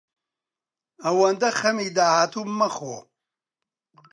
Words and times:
ئەوەندە 1.03 1.49
خەمی 1.59 1.89
داهاتوو 1.97 2.51
مەخۆ. 2.59 2.95